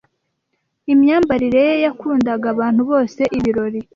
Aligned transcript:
Imyambarire 0.93 1.59
ye 1.67 1.73
yakundaga 1.85 2.45
abantu 2.53 2.81
bose 2.89 3.21
ibirori. 3.37 3.81